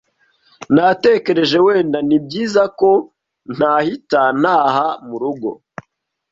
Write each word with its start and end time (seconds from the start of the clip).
Natekereje 0.75 1.57
wenda 1.67 1.97
nibyiza 2.07 2.63
ko 2.79 2.89
ntahita 3.55 4.21
ntaha 4.41 4.87
murugo. 5.07 5.49